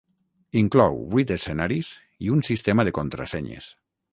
[0.61, 1.91] Inclou vuit escenaris
[2.29, 3.71] i un sistema de contrasenyes.